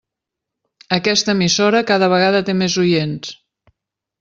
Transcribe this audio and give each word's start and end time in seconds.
Aquesta 0.97 1.35
emissora 1.35 1.83
cada 1.93 2.09
vegada 2.15 2.43
té 2.49 2.57
més 2.63 2.81
oients. 2.87 3.39